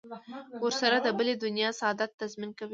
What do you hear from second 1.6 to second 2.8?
سعادت تضمین کوي.